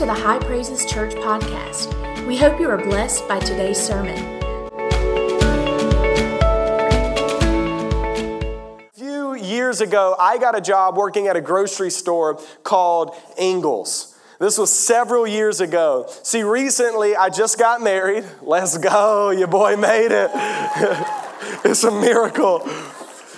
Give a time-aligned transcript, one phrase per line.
[0.00, 1.94] to the High Praises Church podcast.
[2.26, 4.16] We hope you are blessed by today's sermon.
[8.86, 14.16] A few years ago, I got a job working at a grocery store called Ingles.
[14.38, 16.06] This was several years ago.
[16.22, 18.24] See, recently I just got married.
[18.40, 20.30] Let's go, your boy made it.
[21.62, 22.66] it's a miracle.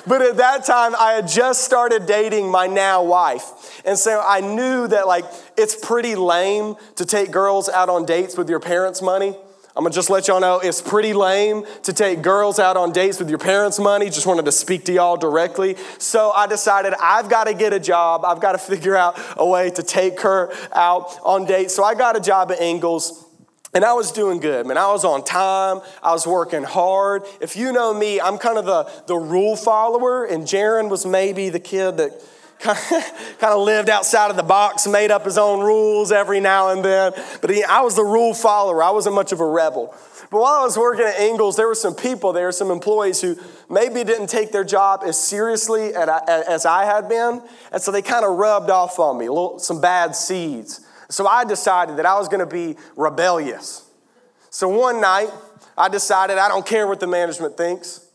[0.06, 3.80] But at that time, I had just started dating my now wife.
[3.84, 5.24] And so I knew that, like,
[5.56, 9.36] it's pretty lame to take girls out on dates with your parents' money.
[9.74, 13.18] I'm gonna just let y'all know it's pretty lame to take girls out on dates
[13.18, 14.10] with your parents' money.
[14.10, 15.76] Just wanted to speak to y'all directly.
[15.96, 18.22] So I decided I've gotta get a job.
[18.26, 21.74] I've gotta figure out a way to take her out on dates.
[21.74, 23.24] So I got a job at Ingles.
[23.74, 24.76] And I was doing good, man.
[24.76, 25.80] I was on time.
[26.02, 27.22] I was working hard.
[27.40, 31.48] If you know me, I'm kind of the, the rule follower, and Jaron was maybe
[31.48, 32.12] the kid that
[32.60, 36.84] kind of lived outside of the box, made up his own rules every now and
[36.84, 37.12] then.
[37.40, 38.82] But he, I was the rule follower.
[38.82, 39.94] I wasn't much of a rebel.
[40.30, 43.36] But while I was working at Ingles, there were some people there, some employees who
[43.70, 47.42] maybe didn't take their job as seriously as I had been.
[47.72, 50.81] And so they kind of rubbed off on me, little, some bad seeds.
[51.12, 53.88] So I decided that I was going to be rebellious.
[54.50, 55.30] So one night,
[55.76, 58.06] I decided I don't care what the management thinks.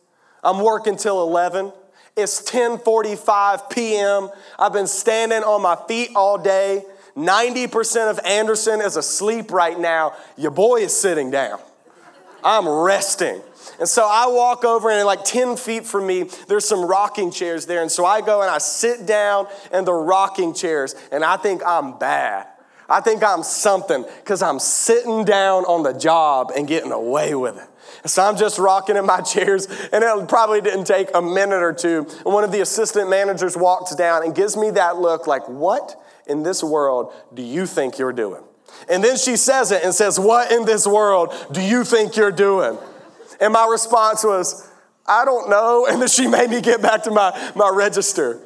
[0.43, 1.71] I'm working till 11.
[2.15, 4.29] It's 10:45 p.m.
[4.57, 6.83] I've been standing on my feet all day.
[7.15, 10.13] 90% of Anderson is asleep right now.
[10.35, 11.59] Your boy is sitting down.
[12.43, 13.41] I'm resting.
[13.79, 17.65] And so I walk over, and like 10 feet from me, there's some rocking chairs
[17.65, 17.81] there.
[17.81, 21.61] And so I go and I sit down in the rocking chairs, and I think
[21.65, 22.47] I'm bad.
[22.89, 27.57] I think I'm something because I'm sitting down on the job and getting away with
[27.57, 28.09] it.
[28.09, 31.73] So I'm just rocking in my chairs, and it probably didn't take a minute or
[31.73, 32.07] two.
[32.25, 36.01] And one of the assistant managers walks down and gives me that look like, What
[36.27, 38.43] in this world do you think you're doing?
[38.89, 42.31] And then she says it and says, What in this world do you think you're
[42.31, 42.77] doing?
[43.39, 44.69] And my response was,
[45.05, 45.87] I don't know.
[45.89, 48.41] And then she made me get back to my, my register.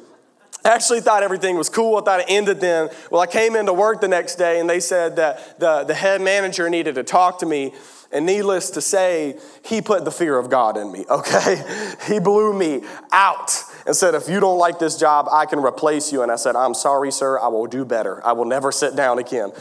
[0.64, 1.96] I actually thought everything was cool.
[1.96, 2.88] I thought it ended then.
[3.10, 6.20] Well, I came into work the next day and they said that the, the head
[6.20, 7.72] manager needed to talk to me.
[8.14, 11.64] And needless to say, he put the fear of God in me, okay?
[12.06, 13.50] He blew me out
[13.86, 16.22] and said, If you don't like this job, I can replace you.
[16.22, 17.38] And I said, I'm sorry, sir.
[17.38, 18.24] I will do better.
[18.24, 19.52] I will never sit down again.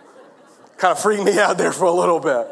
[0.78, 2.48] kind of freaked me out there for a little bit.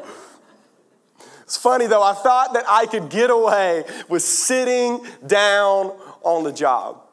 [1.43, 6.53] It's funny though, I thought that I could get away with sitting down on the
[6.53, 7.04] job.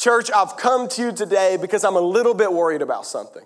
[0.00, 3.44] Church, I've come to you today because I'm a little bit worried about something.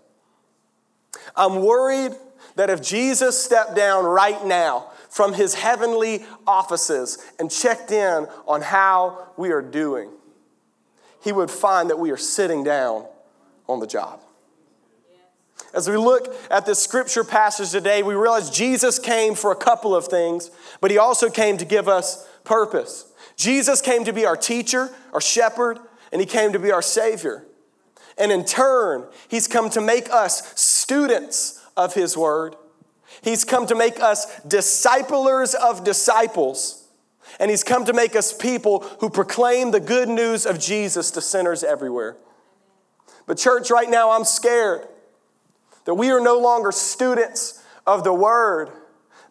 [1.35, 2.13] I'm worried
[2.55, 8.63] that if Jesus stepped down right now from his heavenly offices and checked in on
[8.63, 10.11] how we are doing,
[11.25, 13.05] he would find that we are sitting down
[13.69, 14.21] on the job.
[15.75, 19.93] As we look at this scripture passage today, we realize Jesus came for a couple
[19.93, 23.13] of things, but he also came to give us purpose.
[23.35, 25.81] Jesus came to be our teacher, our shepherd,
[26.15, 27.45] and He came to be our Savior.
[28.17, 32.55] And in turn, He's come to make us students of His Word.
[33.21, 36.87] He's come to make us disciplers of disciples.
[37.41, 41.21] And He's come to make us people who proclaim the good news of Jesus to
[41.21, 42.17] sinners everywhere.
[43.27, 44.87] But, church, right now, I'm scared
[45.85, 48.71] that we are no longer students of the Word.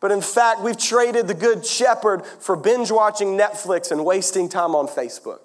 [0.01, 4.75] But in fact, we've traded the Good Shepherd for binge watching Netflix and wasting time
[4.75, 5.43] on Facebook.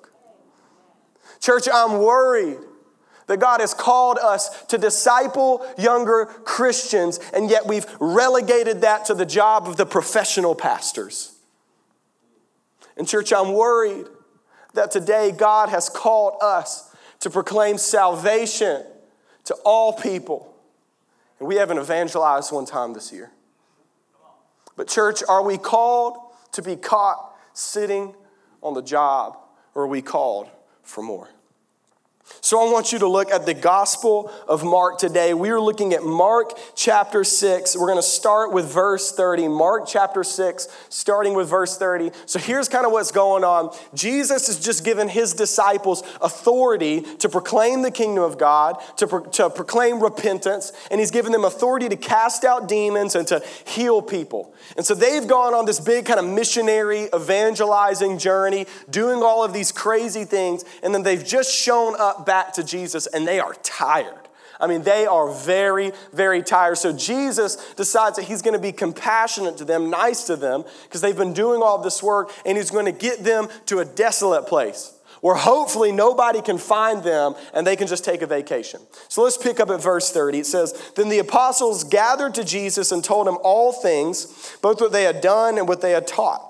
[1.40, 2.58] Church, I'm worried
[3.26, 9.14] that God has called us to disciple younger Christians, and yet we've relegated that to
[9.14, 11.32] the job of the professional pastors.
[12.96, 14.06] And, church, I'm worried
[14.74, 18.84] that today God has called us to proclaim salvation
[19.44, 20.54] to all people.
[21.38, 23.30] And we haven't evangelized one time this year.
[24.76, 26.16] But, church, are we called
[26.52, 28.14] to be caught sitting
[28.62, 29.36] on the job,
[29.74, 30.48] or are we called
[30.88, 31.28] for more.
[32.40, 35.34] So I want you to look at the Gospel of Mark today.
[35.34, 37.76] We are looking at Mark chapter 6.
[37.76, 39.48] We're going to start with verse 30.
[39.48, 42.10] Mark chapter 6, starting with verse 30.
[42.26, 43.76] So here's kind of what's going on.
[43.92, 49.24] Jesus has just given his disciples authority to proclaim the kingdom of God, to, pro-
[49.24, 54.00] to proclaim repentance, and he's given them authority to cast out demons and to heal
[54.00, 54.54] people.
[54.76, 59.52] And so they've gone on this big kind of missionary evangelizing journey, doing all of
[59.52, 63.54] these crazy things, and then they've just shown up back to Jesus and they are
[63.62, 64.28] tired.
[64.60, 66.78] I mean, they are very, very tired.
[66.78, 71.00] So Jesus decides that he's going to be compassionate to them, nice to them, because
[71.00, 74.46] they've been doing all this work, and he's going to get them to a desolate
[74.46, 78.80] place where hopefully nobody can find them and they can just take a vacation.
[79.08, 80.40] So let's pick up at verse 30.
[80.40, 84.92] It says, Then the apostles gathered to Jesus and told him all things, both what
[84.92, 86.47] they had done and what they had taught.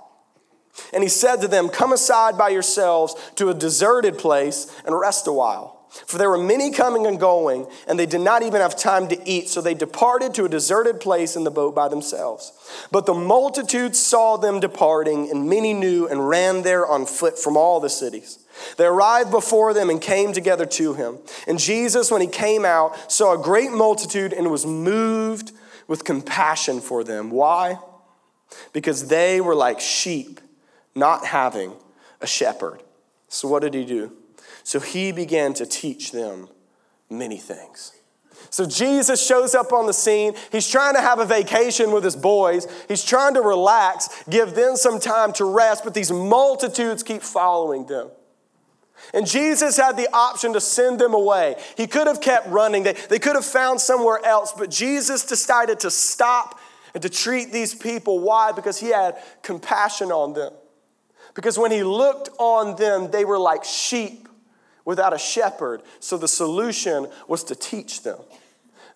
[0.93, 5.27] And he said to them, Come aside by yourselves to a deserted place and rest
[5.27, 5.79] a while.
[6.07, 9.29] For there were many coming and going, and they did not even have time to
[9.29, 12.53] eat, so they departed to a deserted place in the boat by themselves.
[12.93, 17.57] But the multitude saw them departing, and many knew and ran there on foot from
[17.57, 18.39] all the cities.
[18.77, 21.19] They arrived before them and came together to him.
[21.47, 25.53] And Jesus, when he came out, saw a great multitude and was moved
[25.87, 27.31] with compassion for them.
[27.31, 27.79] Why?
[28.73, 30.41] Because they were like sheep
[30.99, 31.75] not having
[32.21, 32.83] a shepherd.
[33.29, 34.12] So, what did he do?
[34.65, 36.49] So, he began to teach them
[37.09, 37.93] many things.
[38.50, 40.35] So Jesus shows up on the scene.
[40.50, 42.67] He's trying to have a vacation with his boys.
[42.89, 47.87] He's trying to relax, give them some time to rest, but these multitudes keep following
[47.87, 48.11] them.
[49.15, 51.56] And Jesus had the option to send them away.
[51.77, 55.81] He could have kept running, they, they could have found somewhere else, but Jesus decided
[55.81, 56.59] to stop
[56.94, 58.19] and to treat these people.
[58.19, 58.53] Why?
[58.53, 60.53] Because he had compassion on them.
[61.38, 64.29] Because when he looked on them, they were like sheep
[64.85, 65.82] without a shepherd.
[66.00, 68.19] So the solution was to teach them.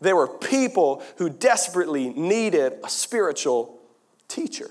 [0.01, 3.79] There were people who desperately needed a spiritual
[4.27, 4.69] teacher.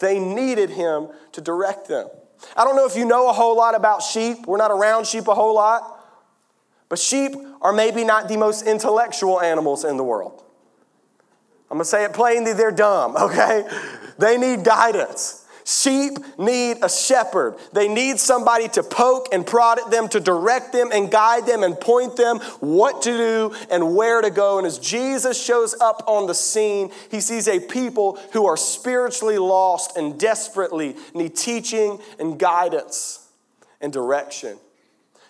[0.00, 2.08] They needed him to direct them.
[2.56, 4.44] I don't know if you know a whole lot about sheep.
[4.48, 6.00] We're not around sheep a whole lot.
[6.88, 7.30] But sheep
[7.60, 10.42] are maybe not the most intellectual animals in the world.
[11.70, 13.68] I'm gonna say it plainly, they're dumb, okay?
[14.18, 15.41] They need guidance.
[15.72, 17.56] Sheep need a shepherd.
[17.72, 21.62] They need somebody to poke and prod at them, to direct them and guide them
[21.62, 24.58] and point them what to do and where to go.
[24.58, 29.38] And as Jesus shows up on the scene, he sees a people who are spiritually
[29.38, 33.26] lost and desperately need teaching and guidance
[33.80, 34.58] and direction.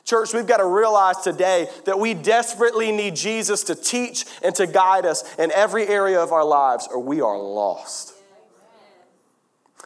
[0.04, 4.66] Church, we've got to realize today that we desperately need Jesus to teach and to
[4.66, 8.11] guide us in every area of our lives, or we are lost.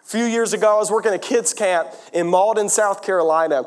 [0.06, 3.64] A few years ago, I was working a kids camp in Mauldin, South Carolina.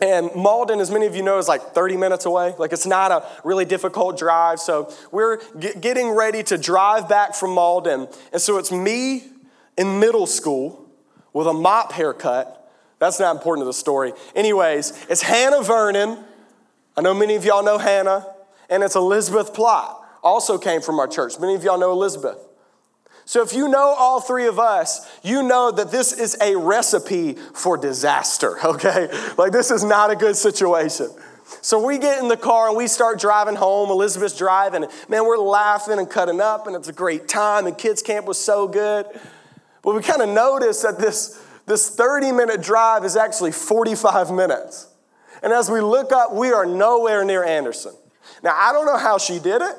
[0.00, 2.54] And Mauldin, as many of you know, is like 30 minutes away.
[2.56, 4.60] Like it's not a really difficult drive.
[4.60, 8.16] So we're getting ready to drive back from Mauldin.
[8.32, 9.24] And so it's me
[9.76, 10.88] in middle school
[11.32, 12.72] with a mop haircut.
[13.00, 14.12] That's not important to the story.
[14.36, 16.22] Anyways, it's Hannah Vernon.
[16.96, 18.24] I know many of y'all know Hannah.
[18.70, 19.96] And it's Elizabeth Plott.
[20.22, 21.40] Also came from our church.
[21.40, 22.38] Many of y'all know Elizabeth.
[23.26, 27.34] So, if you know all three of us, you know that this is a recipe
[27.54, 29.08] for disaster, okay?
[29.38, 31.08] Like, this is not a good situation.
[31.62, 33.90] So, we get in the car and we start driving home.
[33.90, 34.86] Elizabeth's driving.
[35.08, 38.38] Man, we're laughing and cutting up, and it's a great time, and kids' camp was
[38.38, 39.06] so good.
[39.82, 44.88] But we kind of notice that this, this 30 minute drive is actually 45 minutes.
[45.42, 47.92] And as we look up, we are nowhere near Anderson.
[48.42, 49.76] Now, I don't know how she did it.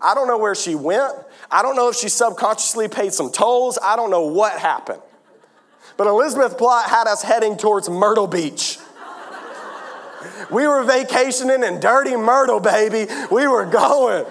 [0.00, 1.12] I don't know where she went.
[1.50, 3.78] I don't know if she subconsciously paid some tolls.
[3.82, 5.02] I don't know what happened.
[5.96, 8.78] But Elizabeth Plott had us heading towards Myrtle Beach.
[10.50, 13.12] We were vacationing in dirty Myrtle, baby.
[13.30, 14.24] We were going.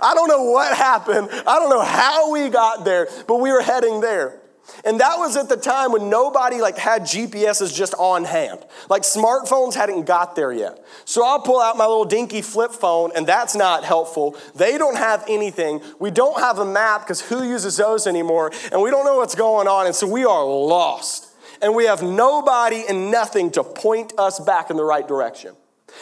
[0.00, 1.28] I don't know what happened.
[1.30, 4.38] I don't know how we got there, but we were heading there.
[4.84, 8.64] And that was at the time when nobody like had GPSs just on hand.
[8.88, 10.84] Like smartphones hadn't got there yet.
[11.04, 14.36] So I'll pull out my little dinky flip phone and that's not helpful.
[14.54, 15.80] They don't have anything.
[15.98, 18.52] We don't have a map because who uses those anymore?
[18.72, 19.86] And we don't know what's going on.
[19.86, 21.30] And so we are lost.
[21.62, 25.54] And we have nobody and nothing to point us back in the right direction.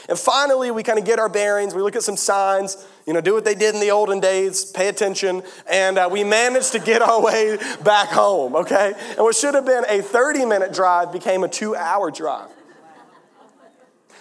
[0.08, 1.74] And finally, we kind of get our bearings.
[1.74, 4.64] We look at some signs, you know, do what they did in the olden days,
[4.64, 8.94] pay attention, and uh, we managed to get our way back home, okay?
[9.10, 12.50] And what should have been a 30 minute drive became a two hour drive.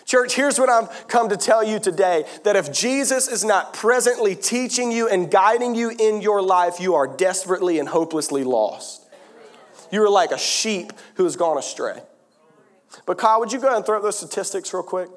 [0.05, 4.35] Church, here's what I've come to tell you today that if Jesus is not presently
[4.35, 9.07] teaching you and guiding you in your life, you are desperately and hopelessly lost.
[9.91, 12.01] You are like a sheep who has gone astray.
[13.05, 15.09] But, Kyle, would you go ahead and throw up those statistics real quick?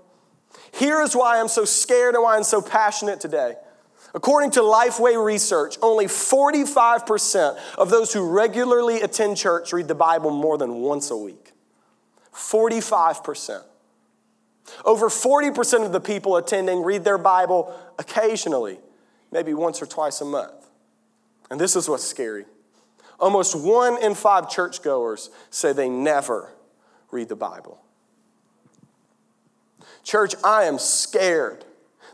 [0.73, 3.55] Here is why I'm so scared and why I'm so passionate today.
[4.15, 10.31] According to Lifeway research, only 45% of those who regularly attend church read the Bible
[10.31, 11.53] more than once a week.
[12.33, 13.63] 45%.
[14.85, 18.79] Over 40% of the people attending read their Bible occasionally,
[19.33, 20.71] maybe once or twice a month.
[21.51, 22.47] And this is what's scary.
[23.21, 26.53] Almost one in five churchgoers say they never
[27.11, 27.84] read the Bible.
[30.05, 31.65] Church, I am scared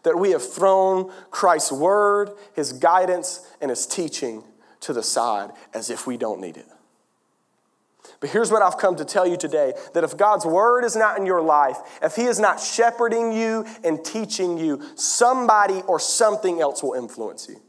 [0.02, 4.42] that we have thrown Christ's word, his guidance, and his teaching
[4.80, 6.66] to the side as if we don't need it.
[8.20, 11.18] But here's what I've come to tell you today that if God's word is not
[11.18, 16.60] in your life, if He is not shepherding you and teaching you, somebody or something
[16.60, 17.60] else will influence you.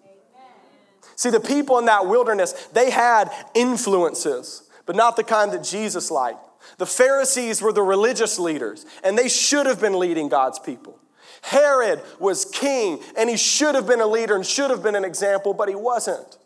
[1.15, 6.11] See, the people in that wilderness, they had influences, but not the kind that Jesus
[6.11, 6.39] liked.
[6.77, 10.97] The Pharisees were the religious leaders, and they should have been leading God's people.
[11.41, 15.05] Herod was king, and he should have been a leader and should have been an
[15.05, 16.37] example, but he wasn't.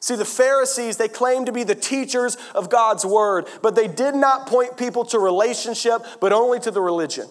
[0.00, 4.14] See, the Pharisees, they claimed to be the teachers of God's word, but they did
[4.14, 7.28] not point people to relationship, but only to the religion.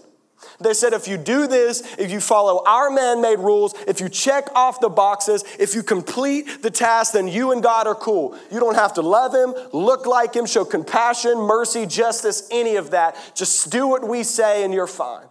[0.62, 4.10] They said, if you do this, if you follow our man made rules, if you
[4.10, 8.38] check off the boxes, if you complete the task, then you and God are cool.
[8.52, 12.92] You don't have to love him, look like him, show compassion, mercy, justice, any of
[12.92, 13.16] that.
[13.36, 15.28] Just do what we say and you're fine.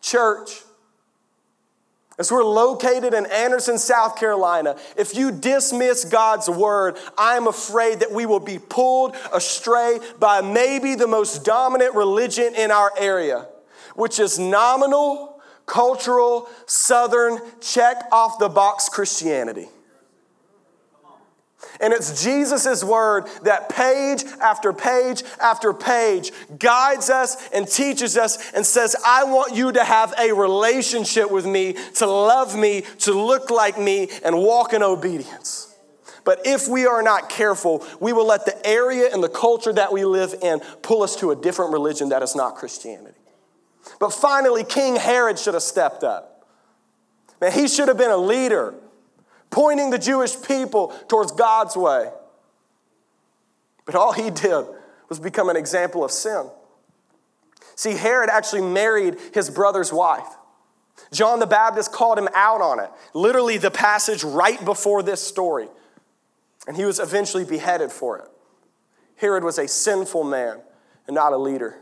[0.00, 0.62] Church,
[2.18, 8.10] as we're located in Anderson, South Carolina, if you dismiss God's word, I'm afraid that
[8.10, 13.46] we will be pulled astray by maybe the most dominant religion in our area,
[13.98, 19.68] which is nominal, cultural, southern, check off the box Christianity.
[21.80, 28.52] And it's Jesus' word that page after page after page guides us and teaches us
[28.52, 33.12] and says, I want you to have a relationship with me, to love me, to
[33.12, 35.74] look like me, and walk in obedience.
[36.24, 39.92] But if we are not careful, we will let the area and the culture that
[39.92, 43.17] we live in pull us to a different religion that is not Christianity.
[43.98, 46.46] But finally, King Herod should have stepped up.
[47.40, 48.74] Man, he should have been a leader
[49.50, 52.10] pointing the Jewish people towards God's way.
[53.86, 54.66] But all he did
[55.08, 56.50] was become an example of sin.
[57.74, 60.26] See, Herod actually married his brother's wife.
[61.12, 65.68] John the Baptist called him out on it, literally, the passage right before this story.
[66.66, 68.28] And he was eventually beheaded for it.
[69.16, 70.60] Herod was a sinful man
[71.06, 71.78] and not a leader.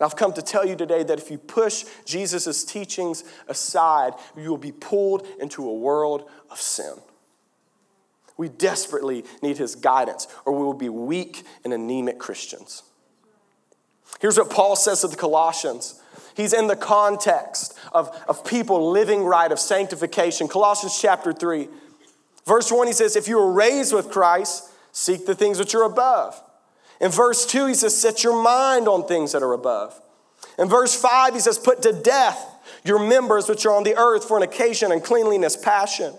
[0.00, 4.48] And I've come to tell you today that if you push Jesus' teachings aside, you
[4.48, 6.94] will be pulled into a world of sin.
[8.38, 12.82] We desperately need his guidance, or we will be weak and anemic Christians.
[14.20, 16.00] Here's what Paul says to the Colossians.
[16.34, 20.48] He's in the context of, of people living right, of sanctification.
[20.48, 21.68] Colossians chapter 3,
[22.46, 25.84] verse 1, he says, If you were raised with Christ, seek the things which are
[25.84, 26.42] above.
[27.00, 29.98] In verse 2, he says, Set your mind on things that are above.
[30.58, 32.46] In verse 5, he says, Put to death
[32.84, 36.14] your members which are on the earth, fornication and cleanliness, passion.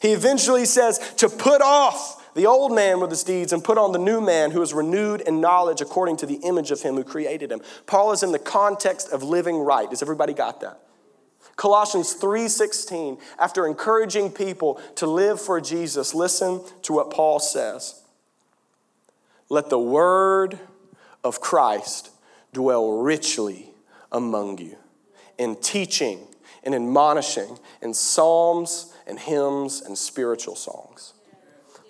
[0.00, 3.92] He eventually says to put off the old man with his deeds and put on
[3.92, 7.04] the new man who is renewed in knowledge according to the image of him who
[7.04, 7.60] created him.
[7.86, 9.88] Paul is in the context of living right.
[9.88, 10.80] Has everybody got that?
[11.56, 17.99] Colossians 3:16 after encouraging people to live for Jesus listen to what Paul says
[19.50, 20.58] Let the word
[21.24, 22.10] of Christ
[22.52, 23.70] dwell richly
[24.12, 24.76] among you
[25.38, 26.26] in teaching
[26.62, 31.14] and admonishing in psalms and hymns and spiritual songs.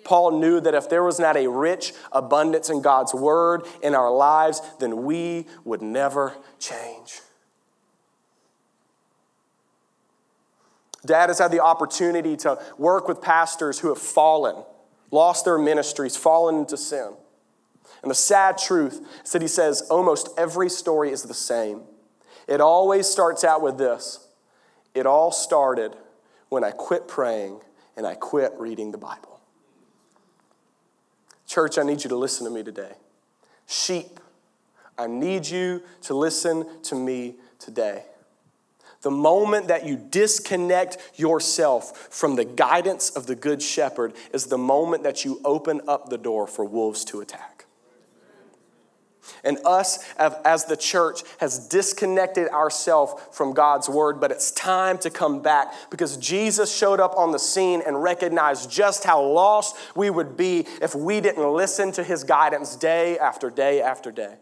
[0.03, 4.11] Paul knew that if there was not a rich abundance in God's word in our
[4.11, 7.21] lives, then we would never change.
[11.05, 14.63] Dad has had the opportunity to work with pastors who have fallen,
[15.11, 17.13] lost their ministries, fallen into sin.
[18.01, 21.81] And the sad truth is that he says almost every story is the same.
[22.47, 24.27] It always starts out with this
[24.93, 25.95] it all started
[26.49, 27.61] when I quit praying
[27.95, 29.39] and I quit reading the Bible.
[31.47, 32.93] Church, I need you to listen to me today.
[33.67, 34.19] Sheep,
[34.97, 38.03] I need you to listen to me today.
[39.01, 44.57] The moment that you disconnect yourself from the guidance of the Good Shepherd is the
[44.57, 47.50] moment that you open up the door for wolves to attack.
[49.43, 55.09] And us, as the church, has disconnected ourselves from God's word, but it's time to
[55.09, 60.09] come back because Jesus showed up on the scene and recognized just how lost we
[60.09, 64.35] would be if we didn't listen to his guidance day after day after day.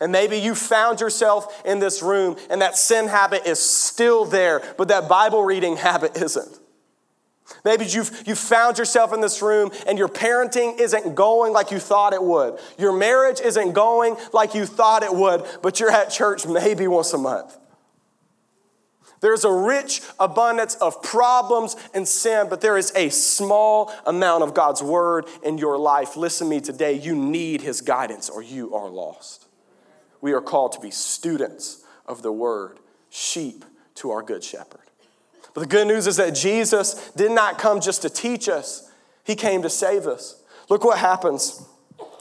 [0.00, 4.62] And maybe you found yourself in this room and that sin habit is still there,
[4.76, 6.58] but that Bible reading habit isn't.
[7.64, 11.78] Maybe you've, you found yourself in this room and your parenting isn't going like you
[11.78, 12.58] thought it would.
[12.78, 17.12] Your marriage isn't going like you thought it would, but you're at church maybe once
[17.12, 17.56] a month.
[19.20, 24.54] There's a rich abundance of problems and sin, but there is a small amount of
[24.54, 26.16] God's word in your life.
[26.16, 26.92] Listen to me today.
[26.92, 29.46] You need his guidance or you are lost.
[30.20, 33.64] We are called to be students of the word, sheep
[33.96, 34.85] to our good shepherd.
[35.56, 38.92] But the good news is that Jesus did not come just to teach us,
[39.24, 40.42] He came to save us.
[40.68, 41.64] Look what happens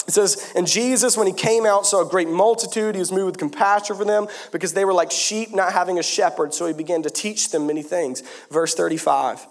[0.08, 2.96] It says, And Jesus, when he came out, saw a great multitude.
[2.96, 6.04] He was moved with compassion for them because they were like sheep not having a
[6.04, 6.54] shepherd.
[6.54, 8.24] So he began to teach them many things.
[8.50, 9.46] Verse 35.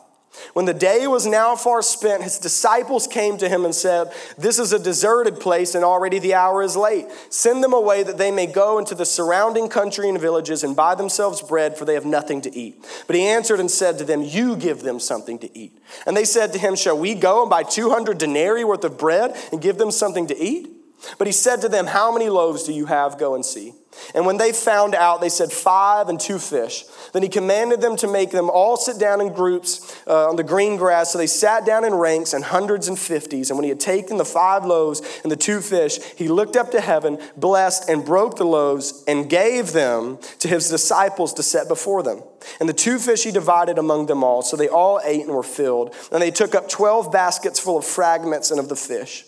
[0.52, 4.58] When the day was now far spent, his disciples came to him and said, This
[4.58, 7.06] is a deserted place, and already the hour is late.
[7.30, 10.94] Send them away that they may go into the surrounding country and villages and buy
[10.94, 12.84] themselves bread, for they have nothing to eat.
[13.06, 15.76] But he answered and said to them, You give them something to eat.
[16.06, 19.36] And they said to him, Shall we go and buy 200 denarii worth of bread
[19.52, 20.83] and give them something to eat?
[21.18, 23.18] But he said to them, How many loaves do you have?
[23.18, 23.74] Go and see.
[24.14, 26.84] And when they found out, they said, Five and two fish.
[27.12, 30.42] Then he commanded them to make them all sit down in groups uh, on the
[30.42, 31.12] green grass.
[31.12, 33.50] So they sat down in ranks and hundreds and fifties.
[33.50, 36.70] And when he had taken the five loaves and the two fish, he looked up
[36.72, 41.68] to heaven, blessed, and broke the loaves, and gave them to his disciples to set
[41.68, 42.22] before them.
[42.60, 44.42] And the two fish he divided among them all.
[44.42, 45.94] So they all ate and were filled.
[46.12, 49.24] And they took up twelve baskets full of fragments and of the fish.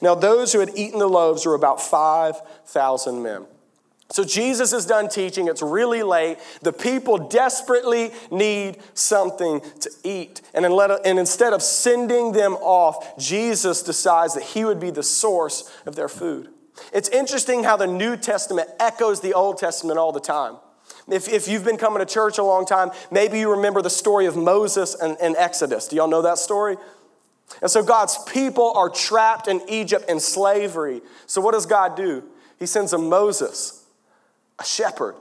[0.00, 3.46] Now, those who had eaten the loaves were about 5,000 men.
[4.12, 5.46] So Jesus is done teaching.
[5.46, 6.38] It's really late.
[6.62, 10.42] The people desperately need something to eat.
[10.52, 10.64] And,
[11.18, 16.08] instead of sending them off, Jesus decides that he would be the source of their
[16.08, 16.48] food.
[16.92, 20.56] It's interesting how the New Testament echoes the Old Testament all the time.
[21.08, 24.26] If, if you've been coming to church a long time, maybe you remember the story
[24.26, 25.88] of Moses and, and Exodus.
[25.88, 26.76] Do y'all know that story?
[27.62, 31.02] And so God's people are trapped in Egypt in slavery.
[31.26, 32.24] So what does God do?
[32.58, 33.84] He sends a Moses,
[34.58, 35.16] a shepherd,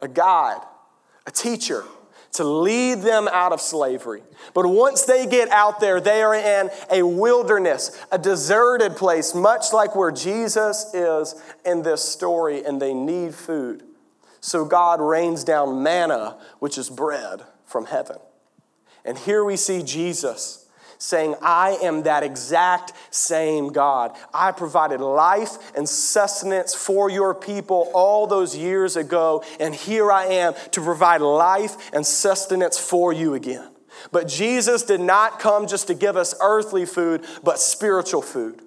[0.00, 0.60] a guide,
[1.26, 1.84] a teacher
[2.32, 4.22] to lead them out of slavery.
[4.52, 9.72] But once they get out there, they are in a wilderness, a deserted place, much
[9.72, 11.34] like where Jesus is
[11.64, 13.84] in this story, and they need food.
[14.40, 18.18] So God rains down manna, which is bread from heaven.
[19.04, 20.65] And here we see Jesus
[20.98, 24.16] saying, I am that exact same God.
[24.32, 30.24] I provided life and sustenance for your people all those years ago, and here I
[30.26, 33.68] am to provide life and sustenance for you again.
[34.12, 38.60] But Jesus did not come just to give us earthly food, but spiritual food.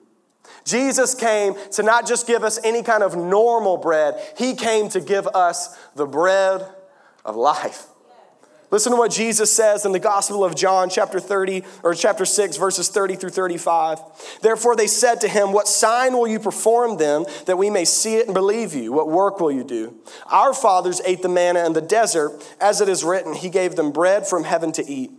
[0.65, 4.99] Jesus came to not just give us any kind of normal bread, He came to
[4.99, 6.67] give us the bread
[7.25, 7.87] of life.
[8.71, 12.57] Listen to what Jesus says in the Gospel of John, chapter 30, or chapter 6,
[12.57, 13.99] verses 30 through 35.
[14.41, 18.17] Therefore they said to him, What sign will you perform then that we may see
[18.17, 18.93] it and believe you?
[18.93, 19.95] What work will you do?
[20.27, 23.91] Our fathers ate the manna in the desert, as it is written, He gave them
[23.91, 25.11] bread from heaven to eat.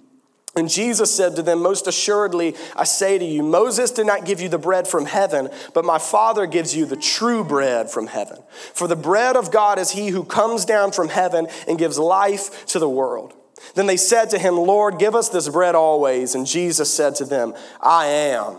[0.57, 4.41] And Jesus said to them, Most assuredly, I say to you, Moses did not give
[4.41, 8.39] you the bread from heaven, but my Father gives you the true bread from heaven.
[8.75, 12.67] For the bread of God is he who comes down from heaven and gives life
[12.67, 13.35] to the world.
[13.75, 16.35] Then they said to him, Lord, give us this bread always.
[16.35, 18.57] And Jesus said to them, I am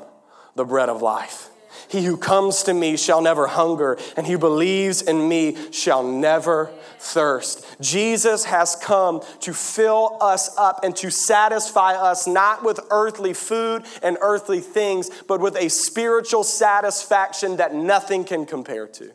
[0.55, 1.49] the bread of life.
[1.91, 6.03] He who comes to me shall never hunger, and he who believes in me shall
[6.03, 7.65] never thirst.
[7.81, 13.83] Jesus has come to fill us up and to satisfy us not with earthly food
[14.01, 19.11] and earthly things, but with a spiritual satisfaction that nothing can compare to.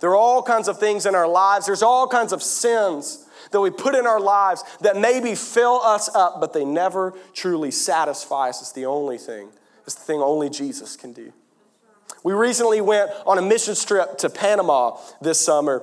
[0.00, 3.60] There are all kinds of things in our lives, there's all kinds of sins that
[3.60, 8.48] we put in our lives that maybe fill us up, but they never truly satisfy
[8.48, 8.60] us.
[8.60, 9.48] It's the only thing.
[9.84, 11.32] It's the thing only Jesus can do.
[12.24, 15.82] We recently went on a mission trip to Panama this summer.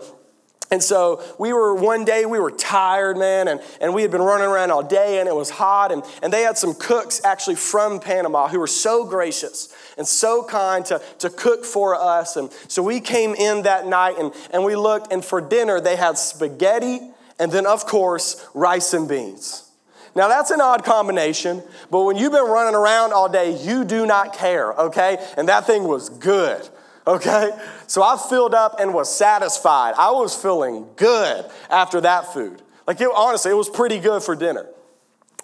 [0.71, 4.21] And so we were one day, we were tired, man, and, and we had been
[4.21, 5.91] running around all day and it was hot.
[5.91, 10.43] And, and they had some cooks actually from Panama who were so gracious and so
[10.43, 12.35] kind to, to cook for us.
[12.37, 15.95] And so we came in that night and, and we looked, and for dinner, they
[15.95, 16.99] had spaghetti
[17.39, 19.71] and then, of course, rice and beans.
[20.15, 24.05] Now, that's an odd combination, but when you've been running around all day, you do
[24.05, 25.17] not care, okay?
[25.37, 26.67] And that thing was good,
[27.07, 27.51] okay?
[27.87, 29.93] So I filled up and was satisfied.
[29.97, 32.61] I was feeling good after that food.
[32.85, 34.67] Like, it, honestly, it was pretty good for dinner.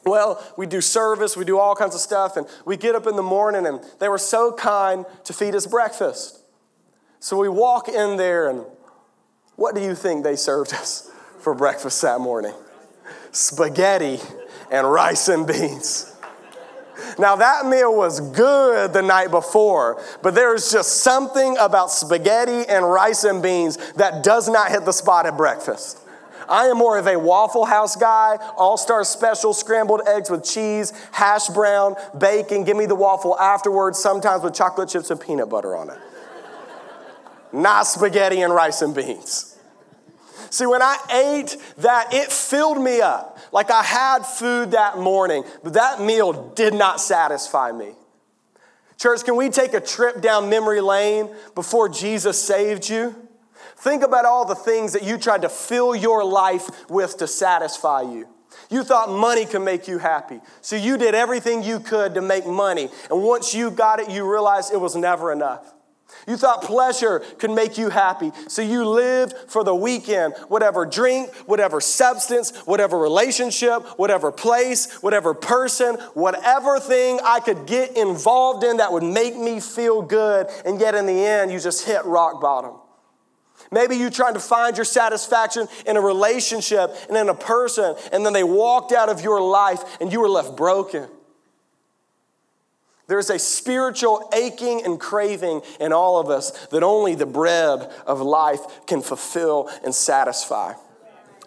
[0.03, 3.15] Well, we do service, we do all kinds of stuff, and we get up in
[3.15, 6.41] the morning, and they were so kind to feed us breakfast.
[7.19, 8.65] So we walk in there, and
[9.55, 11.10] what do you think they served us?
[11.45, 12.55] For breakfast that morning
[13.31, 14.19] spaghetti
[14.71, 16.12] and rice and beans.
[17.19, 22.89] Now, that meal was good the night before, but there's just something about spaghetti and
[22.89, 25.99] rice and beans that does not hit the spot at breakfast.
[26.49, 30.93] I am more of a Waffle House guy, all star special, scrambled eggs with cheese,
[31.12, 32.63] hash brown, bacon.
[32.63, 35.99] Give me the waffle afterwards, sometimes with chocolate chips and peanut butter on it.
[37.53, 39.55] Not spaghetti and rice and beans.
[40.56, 43.39] See, when I ate that, it filled me up.
[43.52, 47.91] Like I had food that morning, but that meal did not satisfy me.
[48.98, 53.13] Church, can we take a trip down memory lane before Jesus saved you?
[53.80, 58.04] Think about all the things that you tried to fill your life with to satisfy
[58.04, 58.26] you.
[58.70, 60.39] You thought money could make you happy.
[60.62, 62.88] So you did everything you could to make money.
[63.12, 65.75] And once you got it, you realized it was never enough.
[66.28, 68.32] You thought pleasure could make you happy.
[68.48, 70.34] So you lived for the weekend.
[70.48, 77.96] Whatever drink, whatever substance, whatever relationship, whatever place, whatever person, whatever thing I could get
[77.96, 80.48] involved in that would make me feel good.
[80.66, 82.76] And yet in the end, you just hit rock bottom.
[83.72, 88.26] Maybe you trying to find your satisfaction in a relationship and in a person, and
[88.26, 91.08] then they walked out of your life and you were left broken.
[93.08, 98.22] There's a spiritual aching and craving in all of us that only the bread of
[98.22, 100.74] life can fulfill and satisfy.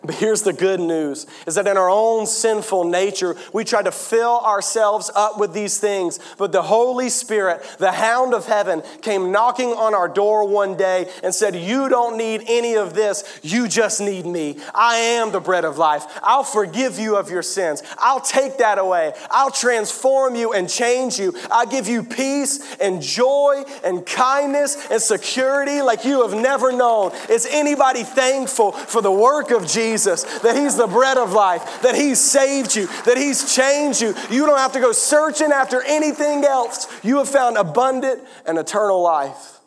[0.05, 3.91] But here's the good news is that in our own sinful nature, we try to
[3.91, 6.21] fill ourselves up with these things.
[6.39, 11.11] But the Holy Spirit, the hound of heaven, came knocking on our door one day
[11.25, 13.41] and said, You don't need any of this.
[13.43, 14.59] You just need me.
[14.73, 16.05] I am the bread of life.
[16.23, 17.83] I'll forgive you of your sins.
[17.99, 19.15] I'll take that away.
[19.31, 21.35] I'll transform you and change you.
[21.51, 27.11] I'll give you peace and joy and kindness and security like you have never known.
[27.29, 29.88] Is anybody thankful for the work of Jesus?
[29.89, 34.15] Jesus, that He's the bread of life, that He's saved you, that He's changed you.
[34.31, 36.87] You don't have to go searching after anything else.
[37.03, 39.61] You have found abundant and eternal life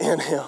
[0.00, 0.44] in Him.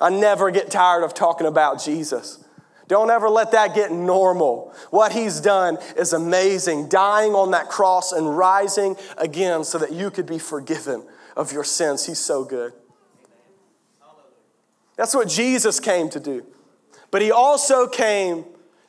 [0.00, 2.44] I never get tired of talking about Jesus.
[2.86, 4.74] Don't ever let that get normal.
[4.90, 10.10] What he's done is amazing, dying on that cross and rising again so that you
[10.10, 12.04] could be forgiven of your sins.
[12.04, 12.74] He's so good.
[14.96, 16.44] That's what Jesus came to do.
[17.14, 18.44] But he also came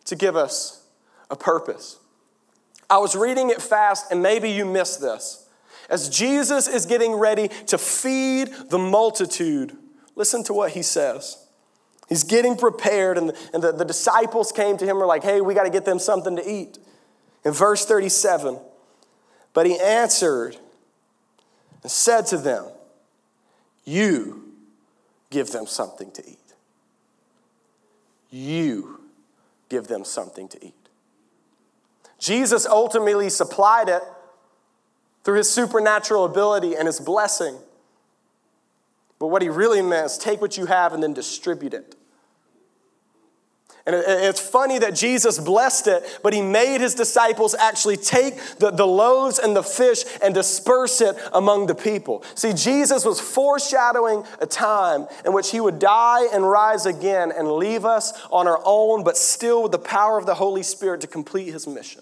[0.05, 0.83] to give us
[1.29, 1.99] a purpose.
[2.89, 5.47] I was reading it fast, and maybe you missed this.
[5.91, 9.77] As Jesus is getting ready to feed the multitude,
[10.15, 11.37] listen to what he says.
[12.09, 15.21] He's getting prepared, and, the, and the, the disciples came to him and were like,
[15.21, 16.79] hey, we got to get them something to eat.
[17.43, 18.57] In verse 37,
[19.53, 20.57] but he answered
[21.83, 22.65] and said to them,
[23.83, 24.51] You
[25.29, 26.39] give them something to eat
[28.35, 29.01] you
[29.69, 30.73] give them something to eat.
[32.19, 34.01] Jesus ultimately supplied it
[35.23, 37.57] through his supernatural ability and his blessing.
[39.19, 41.95] But what he really meant is take what you have and then distribute it.
[43.87, 48.71] And it's funny that Jesus blessed it, but he made his disciples actually take the,
[48.71, 52.23] the loaves and the fish and disperse it among the people.
[52.33, 57.51] See, Jesus was foreshadowing a time in which he would die and rise again and
[57.51, 61.07] leave us on our own, but still with the power of the Holy Spirit to
[61.07, 62.01] complete his mission.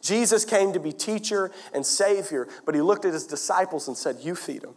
[0.00, 4.16] Jesus came to be teacher and savior, but he looked at his disciples and said,
[4.20, 4.74] You feed them.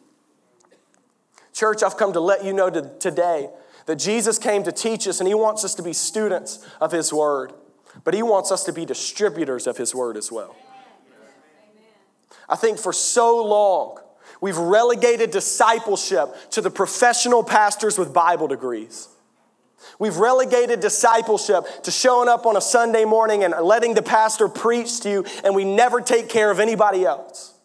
[1.54, 3.50] Church, I've come to let you know today
[3.90, 7.12] that Jesus came to teach us, and He wants us to be students of His
[7.12, 7.54] Word,
[8.04, 10.56] but He wants us to be distributors of His Word as well.
[12.48, 13.98] I think for so long,
[14.42, 19.08] we've relegated discipleship to the professional pastors with Bible degrees.
[19.98, 25.00] We've relegated discipleship to showing up on a Sunday morning and letting the pastor preach
[25.00, 27.56] to you, and we never take care of anybody else.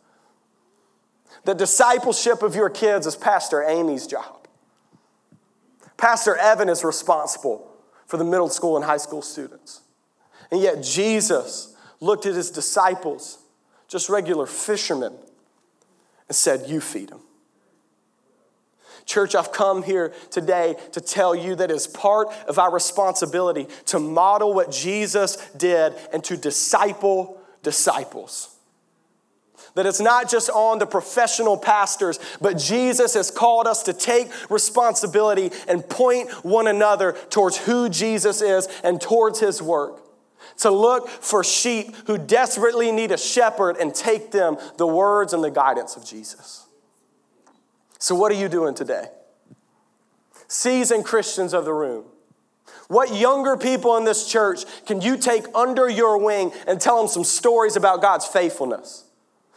[1.45, 4.44] The discipleship of your kids is Pastor Amy's job.
[5.97, 7.71] Pastor Evan is responsible
[8.07, 9.81] for the middle school and high school students.
[10.51, 13.39] And yet, Jesus looked at his disciples,
[13.89, 15.15] just regular fishermen,
[16.29, 17.21] and said, You feed them.
[19.07, 23.99] Church, I've come here today to tell you that as part of our responsibility to
[23.99, 28.54] model what Jesus did and to disciple disciples.
[29.75, 34.31] That it's not just on the professional pastors, but Jesus has called us to take
[34.51, 40.01] responsibility and point one another towards who Jesus is and towards his work.
[40.59, 45.43] To look for sheep who desperately need a shepherd and take them the words and
[45.43, 46.67] the guidance of Jesus.
[47.99, 49.07] So, what are you doing today?
[50.47, 52.05] Seasoned Christians of the room.
[52.89, 57.09] What younger people in this church can you take under your wing and tell them
[57.09, 59.04] some stories about God's faithfulness?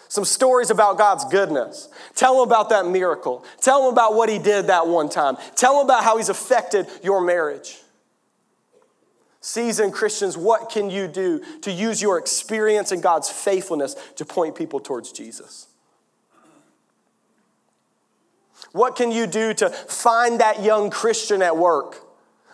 [0.09, 1.89] Some stories about God's goodness.
[2.15, 3.45] Tell them about that miracle.
[3.61, 5.37] Tell them about what He did that one time.
[5.55, 7.77] Tell them about how He's affected your marriage.
[9.41, 14.55] Seasoned Christians, what can you do to use your experience and God's faithfulness to point
[14.55, 15.67] people towards Jesus?
[18.71, 22.01] What can you do to find that young Christian at work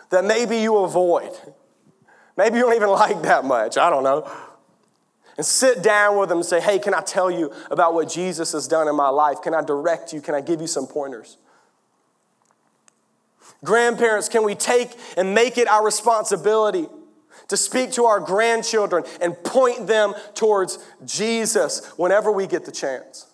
[0.09, 1.31] that maybe you avoid?
[2.37, 3.77] Maybe you don't even like that much.
[3.77, 4.27] I don't know.
[5.37, 8.51] And sit down with them and say, Hey, can I tell you about what Jesus
[8.51, 9.41] has done in my life?
[9.41, 10.21] Can I direct you?
[10.21, 11.37] Can I give you some pointers?
[13.63, 16.87] Grandparents, can we take and make it our responsibility
[17.47, 23.27] to speak to our grandchildren and point them towards Jesus whenever we get the chance?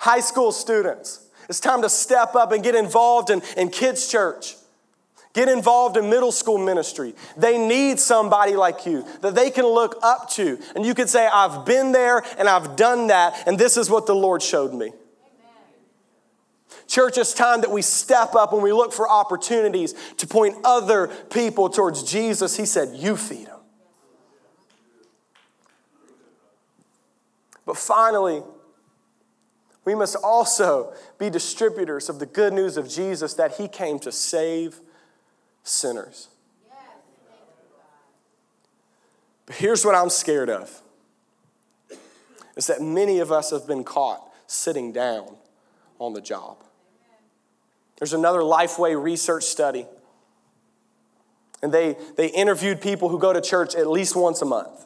[0.00, 4.54] High school students, it's time to step up and get involved in, in kids' church.
[5.38, 7.14] Get involved in middle school ministry.
[7.36, 10.58] They need somebody like you that they can look up to.
[10.74, 14.06] And you can say, I've been there and I've done that, and this is what
[14.06, 14.90] the Lord showed me.
[16.88, 21.06] Church, it's time that we step up and we look for opportunities to point other
[21.30, 22.56] people towards Jesus.
[22.56, 23.60] He said, You feed them.
[27.64, 28.42] But finally,
[29.84, 34.10] we must also be distributors of the good news of Jesus that He came to
[34.10, 34.80] save
[35.68, 36.28] sinners.
[39.46, 40.82] But here's what I'm scared of
[42.54, 45.36] is that many of us have been caught sitting down
[45.98, 46.58] on the job.
[47.98, 49.86] There's another Lifeway research study.
[51.62, 54.84] And they, they interviewed people who go to church at least once a month.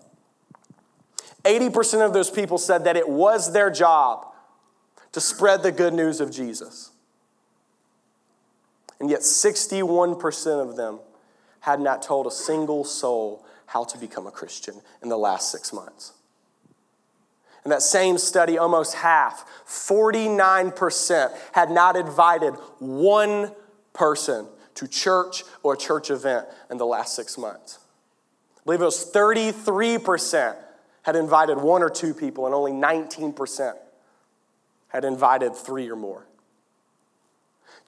[1.45, 4.27] 80% of those people said that it was their job
[5.11, 6.92] to spread the good news of Jesus.
[9.03, 11.01] And yet, 61% of them
[11.59, 15.73] had not told a single soul how to become a Christian in the last six
[15.73, 16.13] months.
[17.65, 23.51] In that same study, almost half, 49%, had not invited one
[23.93, 27.81] person to church or a church event in the last six months.
[28.59, 30.55] I believe it was 33%
[31.03, 33.75] had invited one or two people, and only 19%
[34.87, 36.25] had invited three or more.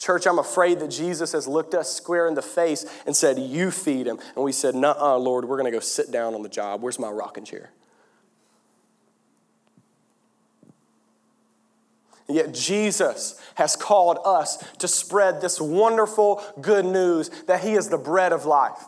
[0.05, 3.71] Church, I'm afraid that Jesus has looked us square in the face and said, You
[3.71, 4.19] feed him.
[4.37, 6.83] And we said, Nuh Lord, we're going to go sit down on the job.
[6.83, 7.71] Where's my rocking chair?
[12.29, 17.89] And yet, Jesus has called us to spread this wonderful good news that He is
[17.89, 18.85] the bread of life.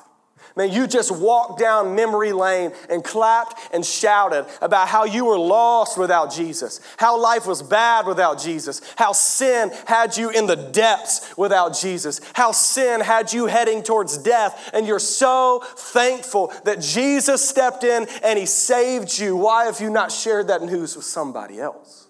[0.57, 5.39] Man, you just walked down memory lane and clapped and shouted about how you were
[5.39, 10.57] lost without Jesus, how life was bad without Jesus, how sin had you in the
[10.57, 14.71] depths without Jesus, how sin had you heading towards death.
[14.73, 19.37] And you're so thankful that Jesus stepped in and he saved you.
[19.37, 22.07] Why have you not shared that news with somebody else?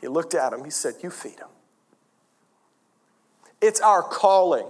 [0.00, 1.48] He looked at him, he said, You feed him.
[3.60, 4.68] It's our calling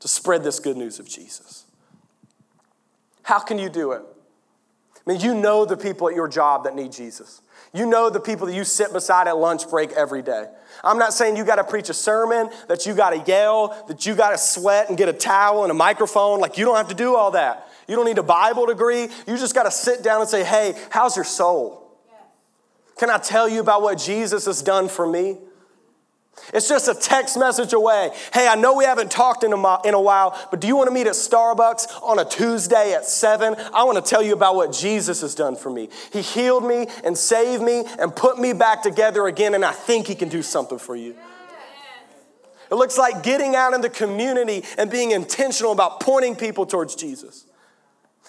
[0.00, 1.64] to spread this good news of Jesus.
[3.22, 4.02] How can you do it?
[5.06, 7.40] I mean, you know the people at your job that need Jesus.
[7.72, 10.46] You know the people that you sit beside at lunch break every day.
[10.82, 14.04] I'm not saying you got to preach a sermon, that you got to yell, that
[14.06, 16.40] you got to sweat and get a towel and a microphone.
[16.40, 17.68] Like, you don't have to do all that.
[17.86, 19.02] You don't need a Bible degree.
[19.26, 21.82] You just got to sit down and say, hey, how's your soul?
[22.98, 25.38] Can I tell you about what Jesus has done for me?
[26.54, 28.10] It's just a text message away.
[28.32, 30.88] Hey, I know we haven't talked in a, in a while, but do you want
[30.88, 33.56] to meet at Starbucks on a Tuesday at 7?
[33.74, 35.88] I want to tell you about what Jesus has done for me.
[36.12, 40.06] He healed me and saved me and put me back together again, and I think
[40.06, 41.16] He can do something for you.
[42.70, 46.96] It looks like getting out in the community and being intentional about pointing people towards
[46.96, 47.44] Jesus.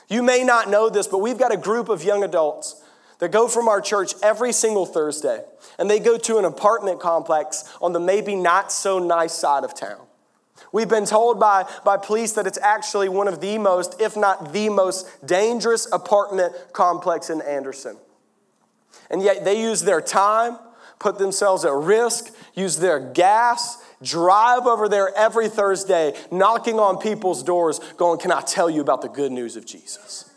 [0.10, 2.82] You may not know this, but we've got a group of young adults
[3.20, 5.44] that go from our church every single Thursday,
[5.80, 9.74] and they go to an apartment complex on the maybe not so nice side of
[9.74, 10.02] town.
[10.72, 14.54] We've been told by, by police that it's actually one of the most, if not
[14.54, 17.98] the most, dangerous apartment complex in Anderson.
[19.10, 20.58] And yet they use their time,
[21.00, 27.44] put themselves at risk, use their gas, drive over there every Thursday, knocking on people's
[27.44, 30.30] doors, going, Can I tell you about the good news of Jesus?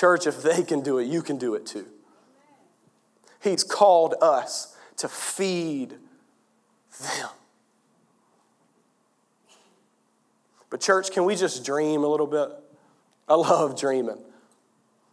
[0.00, 1.84] Church, if they can do it, you can do it too.
[3.42, 5.90] He's called us to feed
[7.02, 7.28] them.
[10.70, 12.48] But, church, can we just dream a little bit?
[13.28, 14.16] I love dreaming.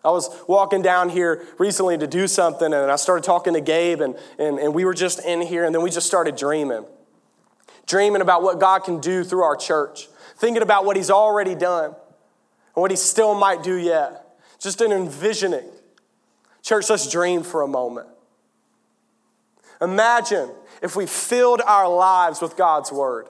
[0.06, 4.00] I was walking down here recently to do something, and I started talking to Gabe,
[4.00, 6.86] and, and, and we were just in here, and then we just started dreaming.
[7.88, 11.88] Dreaming about what God can do through our church, thinking about what He's already done
[11.88, 11.95] and
[12.76, 14.23] what He still might do yet
[14.60, 15.70] just an envisioning.
[16.62, 18.08] Church, let's dream for a moment.
[19.82, 20.50] Imagine
[20.82, 23.28] if we filled our lives with God's word.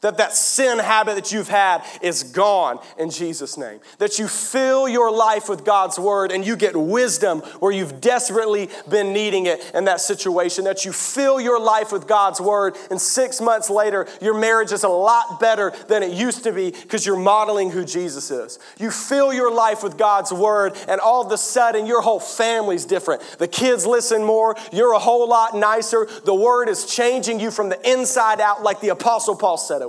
[0.00, 3.80] That that sin habit that you've had is gone in Jesus' name.
[3.98, 8.68] That you fill your life with God's word and you get wisdom where you've desperately
[8.88, 10.64] been needing it in that situation.
[10.64, 14.84] That you fill your life with God's word and six months later, your marriage is
[14.84, 18.58] a lot better than it used to be because you're modeling who Jesus is.
[18.78, 22.84] You fill your life with God's word and all of a sudden your whole family's
[22.84, 23.22] different.
[23.38, 26.06] The kids listen more, you're a whole lot nicer.
[26.24, 29.87] The word is changing you from the inside out, like the Apostle Paul said it.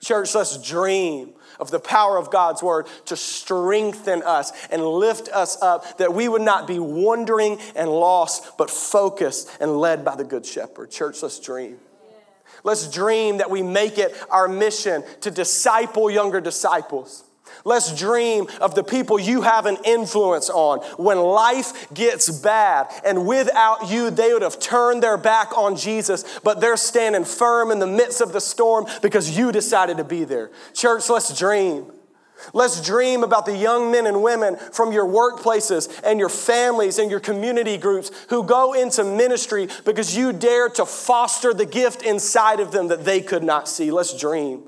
[0.00, 5.60] Church, let's dream of the power of God's word to strengthen us and lift us
[5.62, 10.24] up, that we would not be wandering and lost, but focused and led by the
[10.24, 10.90] Good Shepherd.
[10.90, 11.78] Church, let's dream.
[12.64, 17.24] Let's dream that we make it our mission to disciple younger disciples
[17.64, 22.88] Let's dream of the people you have an influence on when life gets bad.
[23.04, 27.70] And without you, they would have turned their back on Jesus, but they're standing firm
[27.70, 30.50] in the midst of the storm because you decided to be there.
[30.74, 31.92] Church, let's dream.
[32.52, 37.10] Let's dream about the young men and women from your workplaces and your families and
[37.10, 42.60] your community groups who go into ministry because you dare to foster the gift inside
[42.60, 43.90] of them that they could not see.
[43.90, 44.62] Let's dream.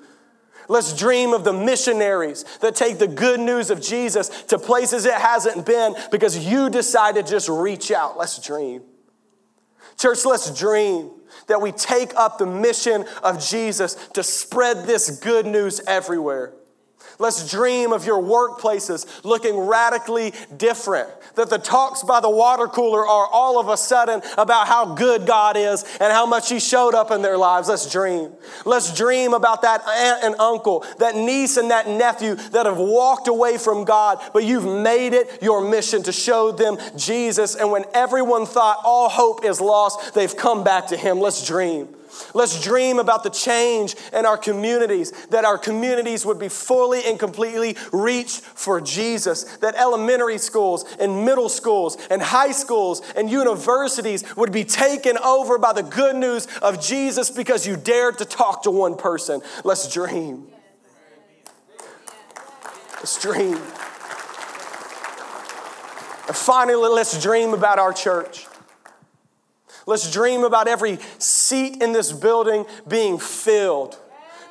[0.69, 5.15] Let's dream of the missionaries that take the good news of Jesus to places it
[5.15, 8.17] hasn't been because you decide to just reach out.
[8.17, 8.83] Let's dream.
[9.99, 11.11] Church, let's dream
[11.49, 16.53] that we take up the mission of Jesus to spread this good news everywhere.
[17.19, 21.09] Let's dream of your workplaces looking radically different.
[21.37, 25.27] That the talks by the water cooler are all of a sudden about how good
[25.27, 27.69] God is and how much He showed up in their lives.
[27.69, 28.33] Let's dream.
[28.65, 33.29] Let's dream about that aunt and uncle, that niece and that nephew that have walked
[33.29, 37.55] away from God, but you've made it your mission to show them Jesus.
[37.55, 41.21] And when everyone thought all hope is lost, they've come back to Him.
[41.21, 41.89] Let's dream.
[42.35, 47.19] Let's dream about the change in our communities, that our communities would be fully and
[47.19, 54.25] completely reached for Jesus, that elementary schools and middle schools and high schools and universities
[54.37, 58.63] would be taken over by the good news of Jesus because you dared to talk
[58.63, 59.41] to one person.
[59.65, 60.49] Let's dream.
[62.97, 63.59] Let's dream.
[66.29, 68.47] And finally, let's dream about our church.
[69.87, 73.99] Let's dream about every seat in this building being filled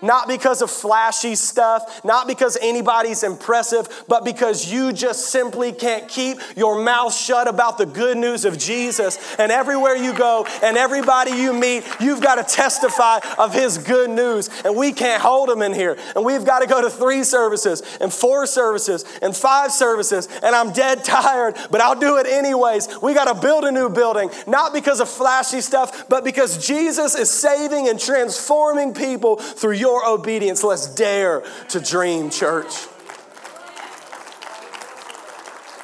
[0.01, 6.07] not because of flashy stuff, not because anybody's impressive, but because you just simply can't
[6.07, 9.17] keep your mouth shut about the good news of Jesus.
[9.37, 14.09] And everywhere you go and everybody you meet, you've got to testify of His good
[14.09, 14.49] news.
[14.65, 15.97] And we can't hold them in here.
[16.15, 20.27] And we've got to go to three services and four services and five services.
[20.43, 23.01] And I'm dead tired, but I'll do it anyways.
[23.01, 27.15] We got to build a new building, not because of flashy stuff, but because Jesus
[27.15, 30.63] is saving and transforming people through your your obedience.
[30.63, 32.87] Let's dare to dream, church.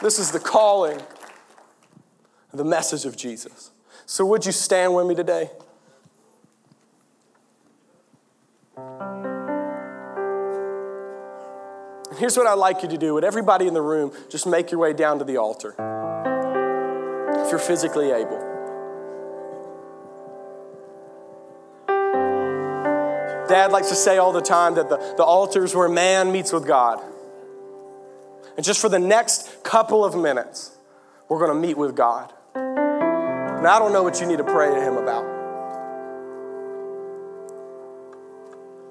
[0.02, 1.02] This is the calling,
[2.54, 3.72] the message of Jesus.
[4.06, 5.50] So, would you stand with me today?
[12.18, 13.14] Here's what I'd like you to do.
[13.16, 15.76] Would everybody in the room just make your way down to the altar
[17.44, 18.57] if you're physically able?
[23.48, 26.52] Dad likes to say all the time that the, the altar is where man meets
[26.52, 27.02] with God.
[28.56, 30.76] And just for the next couple of minutes,
[31.30, 32.34] we're going to meet with God.
[32.56, 35.26] And I don't know what you need to pray to Him about.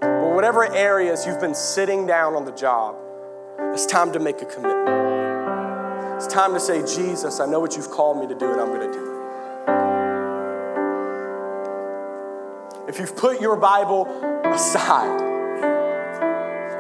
[0.01, 2.97] But whatever areas you've been sitting down on the job,
[3.73, 6.16] it's time to make a commitment.
[6.16, 8.69] It's time to say, Jesus, I know what you've called me to do, and I'm
[8.69, 9.15] going to do it.
[12.88, 14.07] If you've put your Bible
[14.44, 15.20] aside,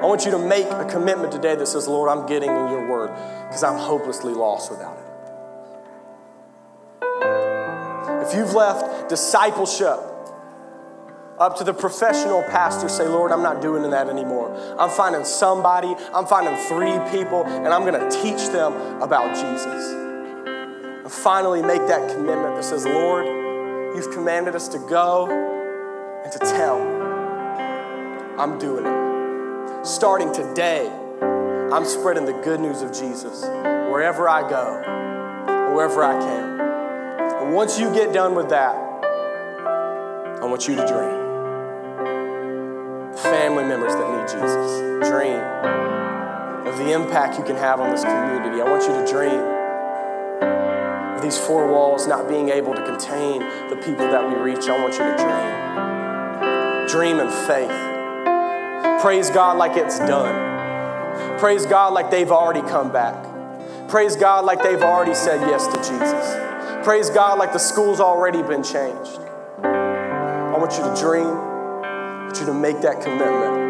[0.00, 2.88] I want you to make a commitment today that says, Lord, I'm getting in your
[2.88, 3.08] word
[3.48, 5.02] because I'm hopelessly lost without it.
[8.24, 9.98] If you've left discipleship
[11.38, 14.54] up to the professional pastor, say, Lord, I'm not doing that anymore.
[14.78, 19.92] I'm finding somebody, I'm finding three people, and I'm going to teach them about Jesus.
[19.92, 23.26] And finally, make that commitment that says, Lord,
[23.96, 25.55] you've commanded us to go
[26.26, 26.80] and to tell.
[28.36, 29.86] I'm doing it.
[29.86, 30.90] Starting today,
[31.72, 33.44] I'm spreading the good news of Jesus
[33.90, 36.60] wherever I go, wherever I can.
[37.42, 41.22] And once you get done with that, I want you to dream.
[43.16, 45.40] Family members that need Jesus, dream
[46.66, 48.60] of the impact you can have on this community.
[48.60, 49.54] I want you to dream
[51.16, 53.38] of these four walls not being able to contain
[53.70, 54.68] the people that we reach.
[54.68, 55.95] I want you to dream
[56.88, 57.86] dream in faith
[59.00, 61.38] Praise God like it's done.
[61.38, 63.88] Praise God like they've already come back.
[63.88, 66.84] Praise God like they've already said yes to Jesus.
[66.84, 69.20] Praise God like the school's already been changed.
[69.62, 71.26] I want you to dream.
[71.26, 73.65] I want you to make that commitment.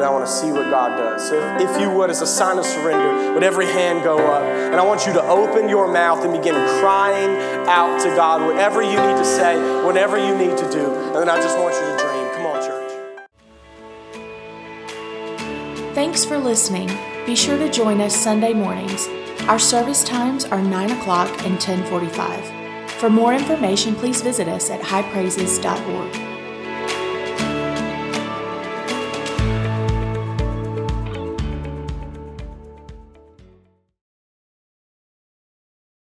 [0.00, 1.28] And I want to see what God does.
[1.28, 4.42] So if, if you would, as a sign of surrender, would every hand go up?
[4.42, 7.36] And I want you to open your mouth and begin crying
[7.68, 10.90] out to God, whatever you need to say, whatever you need to do.
[10.90, 12.30] And then I just want you to dream.
[12.32, 12.62] Come on,
[15.76, 15.94] church.
[15.94, 16.88] Thanks for listening.
[17.26, 19.06] Be sure to join us Sunday mornings.
[19.48, 22.90] Our service times are 9 o'clock and 1045.
[22.92, 26.29] For more information, please visit us at highpraises.org.